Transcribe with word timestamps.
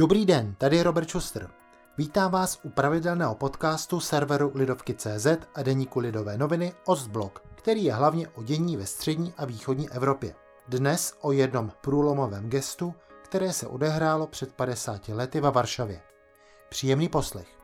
Dobrý 0.00 0.26
den, 0.26 0.54
tady 0.58 0.76
je 0.76 0.82
Robert 0.82 1.10
Schuster. 1.10 1.50
Vítám 1.98 2.32
vás 2.32 2.60
u 2.62 2.70
pravidelného 2.70 3.34
podcastu 3.34 4.00
serveru 4.00 4.52
Lidovky.cz 4.54 5.26
a 5.54 5.62
deníku 5.62 6.00
Lidové 6.00 6.38
noviny 6.38 6.72
Ostblog, 6.84 7.42
který 7.54 7.84
je 7.84 7.92
hlavně 7.92 8.28
o 8.28 8.42
dění 8.42 8.76
ve 8.76 8.86
střední 8.86 9.34
a 9.36 9.44
východní 9.44 9.90
Evropě. 9.90 10.34
Dnes 10.68 11.14
o 11.20 11.32
jednom 11.32 11.72
průlomovém 11.80 12.48
gestu, 12.50 12.94
které 13.22 13.52
se 13.52 13.66
odehrálo 13.66 14.26
před 14.26 14.52
50 14.52 15.08
lety 15.08 15.40
ve 15.40 15.50
Varšavě. 15.50 16.00
Příjemný 16.68 17.08
poslech. 17.08 17.59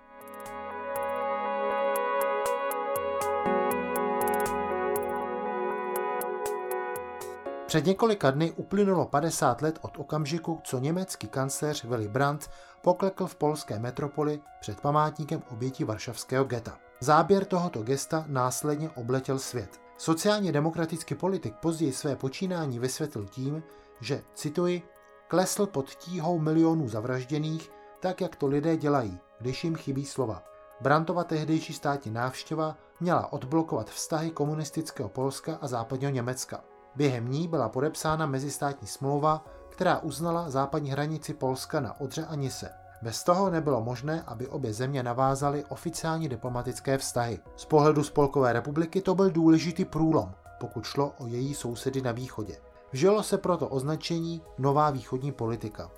Před 7.77 7.87
několika 7.87 8.30
dny 8.30 8.53
uplynulo 8.53 9.07
50 9.07 9.62
let 9.62 9.79
od 9.83 9.98
okamžiku, 9.98 10.61
co 10.65 10.79
německý 10.79 11.29
kancléř 11.29 11.84
Willy 11.84 12.09
Brandt 12.09 12.51
poklekl 12.83 13.27
v 13.27 13.34
polské 13.37 13.79
metropoli 13.79 14.41
před 14.61 14.80
památníkem 14.80 15.43
obětí 15.51 15.84
varšavského 15.84 16.45
geta. 16.45 16.79
Záběr 17.01 17.45
tohoto 17.45 17.83
gesta 17.83 18.25
následně 18.29 18.91
obletěl 18.91 19.39
svět. 19.39 19.81
Sociálně 19.98 20.53
demokratický 20.53 21.15
politik 21.15 21.55
později 21.55 21.93
své 21.93 22.17
počínání 22.17 22.79
vysvětlil 22.79 23.27
tím, 23.27 23.62
že, 24.01 24.23
cituji, 24.34 24.83
klesl 25.29 25.67
pod 25.67 25.91
tíhou 25.91 26.39
milionů 26.39 26.89
zavražděných, 26.89 27.70
tak 28.01 28.20
jak 28.20 28.37
to 28.37 28.47
lidé 28.47 28.77
dělají, 28.77 29.19
když 29.41 29.65
jim 29.65 29.77
chybí 29.77 30.05
slova. 30.05 30.43
Brantova 30.81 31.25
tehdejší 31.25 31.73
státní 31.73 32.11
návštěva 32.11 32.77
měla 33.01 33.33
odblokovat 33.33 33.91
vztahy 33.91 34.31
komunistického 34.31 35.09
Polska 35.09 35.59
a 35.61 35.67
západního 35.67 36.12
Německa. 36.12 36.76
Během 36.96 37.30
ní 37.30 37.48
byla 37.48 37.68
podepsána 37.68 38.27
mezistátní 38.27 38.89
smlouva, 38.89 39.44
která 39.69 39.98
uznala 39.98 40.50
západní 40.50 40.91
hranici 40.91 41.34
Polska 41.34 41.80
na 41.80 42.00
Odře 42.00 42.25
a 42.25 42.34
Nise. 42.34 42.70
Bez 43.03 43.25
toho 43.25 43.50
nebylo 43.50 43.80
možné, 43.80 44.25
aby 44.27 44.48
obě 44.48 44.72
země 44.72 45.03
navázaly 45.03 45.64
oficiální 45.69 46.28
diplomatické 46.28 46.98
vztahy. 46.98 47.38
Z 47.56 47.64
pohledu 47.64 48.05
Spolkové 48.05 48.53
republiky 48.53 49.00
to 49.00 49.14
byl 49.14 49.30
důležitý 49.30 49.84
průlom, 49.84 50.33
pokud 50.61 50.84
šlo 50.84 51.12
o 51.19 51.27
její 51.27 51.55
sousedy 51.55 52.03
na 52.03 52.12
východě. 52.12 52.56
Vžilo 52.92 53.22
se 53.22 53.38
proto 53.38 53.69
označení 53.69 54.42
Nová 54.58 54.91
východní 54.91 55.33
politika. 55.33 55.91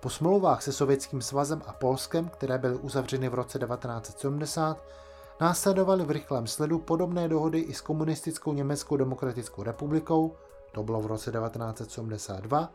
Po 0.00 0.10
smlouvách 0.10 0.62
se 0.62 0.72
Sovětským 0.72 1.22
svazem 1.22 1.62
a 1.66 1.72
Polskem, 1.72 2.28
které 2.28 2.58
byly 2.58 2.74
uzavřeny 2.74 3.28
v 3.28 3.34
roce 3.34 3.58
1970, 3.58 4.78
Následovaly 5.40 6.04
v 6.04 6.10
rychlém 6.10 6.46
sledu 6.46 6.78
podobné 6.78 7.28
dohody 7.28 7.58
i 7.58 7.74
s 7.74 7.80
komunistickou 7.80 8.52
Německou 8.52 8.96
demokratickou 8.96 9.62
republikou, 9.62 10.36
to 10.72 10.82
bylo 10.82 11.00
v 11.00 11.06
roce 11.06 11.32
1972, 11.32 12.72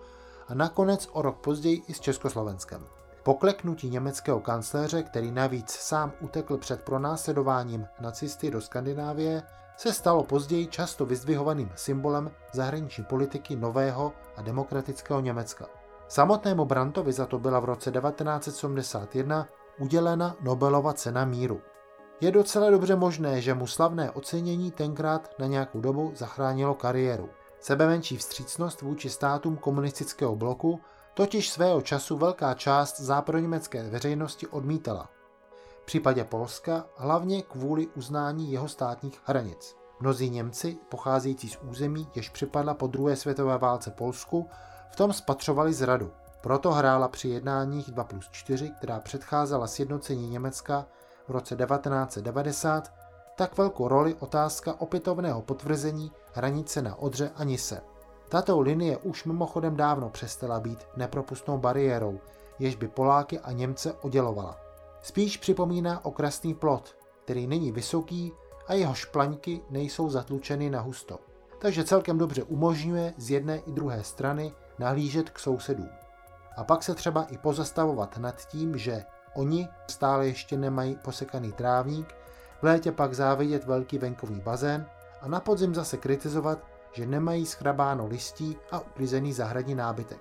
a 0.48 0.54
nakonec 0.54 1.10
o 1.12 1.22
rok 1.22 1.38
později 1.38 1.82
i 1.88 1.94
s 1.94 2.00
Československem. 2.00 2.86
Pokleknutí 3.24 3.90
německého 3.90 4.40
kancléře, 4.40 5.04
který 5.04 5.32
navíc 5.32 5.72
sám 5.72 6.12
utekl 6.20 6.58
před 6.58 6.84
pronásledováním 6.84 7.88
nacisty 8.02 8.52
do 8.52 8.62
Skandinávie, 8.62 9.44
se 9.78 9.94
stalo 9.94 10.24
později 10.24 10.68
často 10.68 11.06
vyzdvihovaným 11.06 11.72
symbolem 11.76 12.32
zahraniční 12.54 13.04
politiky 13.04 13.56
nového 13.56 14.14
a 14.36 14.42
demokratického 14.42 15.20
Německa. 15.20 15.66
Samotnému 16.08 16.66
Brantovi 16.66 17.14
za 17.14 17.26
to 17.26 17.40
byla 17.40 17.60
v 17.60 17.66
roce 17.66 17.92
1971 17.92 19.48
udělena 19.80 20.36
Nobelova 20.42 20.94
cena 20.94 21.26
míru. 21.26 21.62
Je 22.22 22.32
docela 22.32 22.70
dobře 22.70 22.96
možné, 22.96 23.42
že 23.42 23.54
mu 23.54 23.68
slavné 23.68 24.12
ocenění 24.12 24.72
tenkrát 24.72 25.40
na 25.40 25.46
nějakou 25.46 25.82
dobu 25.82 26.12
zachránilo 26.16 26.74
kariéru. 26.74 27.30
Sebemenší 27.60 28.18
vstřícnost 28.18 28.82
vůči 28.82 29.10
státům 29.10 29.58
komunistického 29.58 30.36
bloku 30.36 30.80
totiž 31.14 31.50
svého 31.50 31.82
času 31.82 32.18
velká 32.18 32.54
část 32.54 33.00
západoněmecké 33.00 33.90
veřejnosti 33.90 34.48
odmítala. 34.48 35.10
V 35.82 35.86
případě 35.86 36.24
Polska 36.24 36.86
hlavně 36.96 37.42
kvůli 37.42 37.88
uznání 37.88 38.52
jeho 38.52 38.68
státních 38.68 39.22
hranic. 39.26 39.76
Mnozí 40.00 40.30
Němci, 40.30 40.78
pocházející 40.90 41.50
z 41.50 41.58
území, 41.70 42.08
jež 42.16 42.30
připadla 42.30 42.74
po 42.74 42.88
druhé 42.88 43.16
světové 43.16 43.58
válce 43.58 43.92
Polsku, 43.92 44.50
v 44.92 44.96
tom 44.96 45.14
spatřovali 45.14 45.74
zradu. 45.74 46.12
Proto 46.42 46.72
hrála 46.72 47.08
při 47.08 47.30
jednáních 47.30 47.92
2 47.92 48.04
plus 48.04 48.30
4, 48.32 48.70
která 48.78 49.00
předcházela 49.00 49.68
sjednocení 49.68 50.30
Německa, 50.30 50.86
v 51.30 51.32
roce 51.32 51.56
1990 51.56 52.94
tak 53.36 53.58
velkou 53.58 53.88
roli 53.88 54.16
otázka 54.20 54.82
opětovného 54.82 55.42
potvrzení 55.42 56.12
hranice 56.34 56.82
na 56.82 56.96
Odře 56.96 57.32
a 57.36 57.44
Nise. 57.44 57.82
Tato 58.30 58.60
linie 58.60 58.98
už 58.98 59.26
mimochodem 59.26 59.76
dávno 59.76 60.10
přestala 60.10 60.60
být 60.60 60.88
nepropustnou 60.98 61.58
bariérou, 61.58 62.20
jež 62.60 62.76
by 62.76 62.88
Poláky 62.88 63.40
a 63.40 63.52
Němce 63.52 63.94
oddělovala. 63.94 64.58
Spíš 65.02 65.38
připomíná 65.38 66.06
okrasný 66.06 66.54
plot, 66.54 66.96
který 67.24 67.48
není 67.48 67.72
vysoký 67.72 68.32
a 68.68 68.74
jeho 68.74 68.94
šplaňky 68.94 69.62
nejsou 69.70 70.10
zatlučeny 70.10 70.70
na 70.70 70.82
husto. 70.82 71.20
Takže 71.60 71.84
celkem 71.84 72.18
dobře 72.18 72.44
umožňuje 72.44 73.14
z 73.18 73.30
jedné 73.32 73.58
i 73.58 73.72
druhé 73.72 74.04
strany 74.04 74.54
nahlížet 74.80 75.30
k 75.30 75.40
sousedům. 75.40 75.90
A 76.58 76.64
pak 76.64 76.84
se 76.84 76.96
třeba 76.96 77.24
i 77.24 77.38
pozastavovat 77.38 78.18
nad 78.18 78.46
tím, 78.46 78.78
že 78.78 79.04
Oni 79.36 79.68
stále 79.88 80.28
ještě 80.28 80.58
nemají 80.58 80.96
posekaný 80.96 81.52
trávník, 81.52 82.16
v 82.62 82.64
létě 82.64 82.92
pak 82.92 83.14
závidět 83.14 83.66
velký 83.66 83.98
venkovní 83.98 84.40
bazén 84.40 84.86
a 85.22 85.28
na 85.28 85.40
podzim 85.40 85.76
zase 85.76 85.98
kritizovat, 85.98 86.60
že 86.94 87.06
nemají 87.06 87.46
schrabáno 87.46 88.08
listí 88.08 88.58
a 88.72 88.80
uklizený 88.80 89.34
zahradní 89.34 89.76
nábytek. 89.76 90.20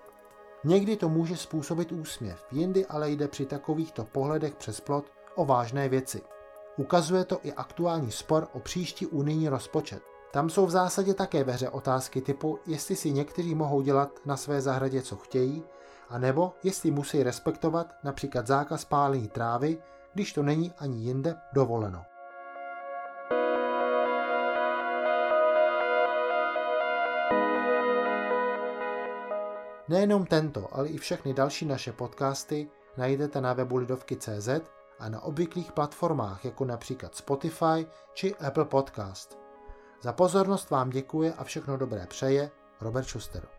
Někdy 0.65 0.97
to 0.97 1.09
může 1.09 1.37
způsobit 1.37 1.93
úsměv, 1.93 2.47
jindy 2.51 2.87
ale 2.87 3.11
jde 3.11 3.29
při 3.29 3.47
takovýchto 3.47 4.05
pohledech 4.05 4.55
přes 4.55 4.81
plot 4.81 5.05
o 5.35 5.45
vážné 5.45 5.89
věci. 5.89 6.23
Ukazuje 6.77 7.25
to 7.25 7.39
i 7.43 7.53
aktuální 7.53 8.11
spor 8.11 8.49
o 8.53 8.61
příští 8.61 9.07
unijní 9.07 9.49
rozpočet. 9.49 10.03
Tam 10.33 10.51
jsou 10.51 10.67
v 10.67 10.71
zásadě 10.71 11.15
také 11.15 11.45
ve 11.45 11.53
hře 11.53 11.69
otázky 11.69 12.21
typu, 12.21 12.59
jestli 12.67 12.97
si 12.97 13.13
někteří 13.13 13.55
mohou 13.55 13.81
dělat 13.81 14.11
na 14.25 14.37
své 14.37 14.61
zahradě, 14.61 15.03
co 15.03 15.17
chtějí, 15.17 15.65
a 16.11 16.19
nebo 16.19 16.55
jestli 16.63 16.91
musí 16.91 17.23
respektovat 17.23 17.95
například 18.05 18.47
zákaz 18.47 18.85
pálení 18.85 19.29
trávy, 19.29 19.79
když 20.15 20.33
to 20.33 20.43
není 20.43 20.73
ani 20.79 21.05
jinde 21.05 21.37
dovoleno. 21.53 22.05
Nejenom 29.89 30.27
tento, 30.27 30.69
ale 30.75 30.89
i 30.89 30.99
všechny 30.99 31.35
další 31.35 31.67
naše 31.67 31.93
podcasty 31.93 32.71
najdete 32.97 33.41
na 33.41 33.53
webu 33.53 33.77
Lidovky.cz 33.77 34.49
a 34.99 35.09
na 35.09 35.21
obvyklých 35.21 35.73
platformách, 35.73 36.45
jako 36.45 36.65
například 36.65 37.15
Spotify 37.15 37.87
či 38.15 38.35
Apple 38.35 38.65
Podcast. 38.65 39.39
Za 40.03 40.13
pozornost 40.13 40.71
vám 40.71 40.91
děkuje 40.91 41.33
a 41.33 41.45
všechno 41.45 41.77
dobré 41.77 42.07
přeje 42.07 42.51
Robert 42.81 43.05
Schuster. 43.09 43.58